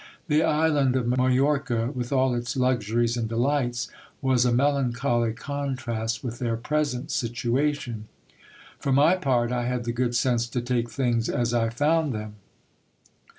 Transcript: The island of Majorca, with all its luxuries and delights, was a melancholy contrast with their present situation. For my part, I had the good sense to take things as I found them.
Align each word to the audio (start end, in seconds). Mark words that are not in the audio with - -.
The 0.29 0.41
island 0.41 0.95
of 0.95 1.07
Majorca, 1.07 1.91
with 1.93 2.11
all 2.11 2.33
its 2.33 2.57
luxuries 2.57 3.17
and 3.17 3.29
delights, 3.29 3.87
was 4.19 4.45
a 4.45 4.51
melancholy 4.51 5.31
contrast 5.31 6.23
with 6.23 6.39
their 6.39 6.57
present 6.57 7.11
situation. 7.11 8.07
For 8.79 8.91
my 8.91 9.15
part, 9.15 9.51
I 9.51 9.65
had 9.67 9.83
the 9.83 9.93
good 9.93 10.15
sense 10.15 10.47
to 10.47 10.61
take 10.61 10.89
things 10.89 11.29
as 11.29 11.53
I 11.53 11.69
found 11.69 12.13
them. 12.13 12.37